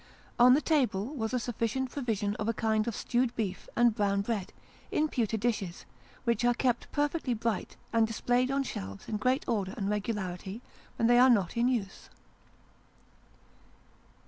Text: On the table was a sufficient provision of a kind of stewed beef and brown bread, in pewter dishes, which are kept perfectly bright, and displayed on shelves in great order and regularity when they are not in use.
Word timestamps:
On 0.39 0.55
the 0.55 0.61
table 0.61 1.13
was 1.13 1.31
a 1.31 1.37
sufficient 1.37 1.91
provision 1.91 2.35
of 2.37 2.47
a 2.49 2.55
kind 2.55 2.87
of 2.87 2.95
stewed 2.95 3.35
beef 3.35 3.69
and 3.75 3.93
brown 3.93 4.21
bread, 4.21 4.51
in 4.91 5.07
pewter 5.07 5.37
dishes, 5.37 5.85
which 6.23 6.43
are 6.43 6.55
kept 6.55 6.91
perfectly 6.91 7.35
bright, 7.35 7.77
and 7.93 8.07
displayed 8.07 8.49
on 8.49 8.63
shelves 8.63 9.07
in 9.07 9.17
great 9.17 9.47
order 9.47 9.75
and 9.77 9.91
regularity 9.91 10.63
when 10.95 11.07
they 11.07 11.19
are 11.19 11.29
not 11.29 11.55
in 11.55 11.67
use. 11.67 12.09